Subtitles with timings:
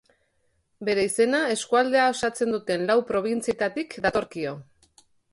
[0.87, 4.55] Bere izena eskualde osatzen duten lau probintzietatik datorkio.